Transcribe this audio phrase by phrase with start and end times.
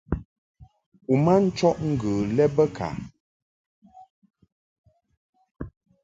[1.11, 2.87] U ma nchɔʼ ŋgə lɛ bə ka?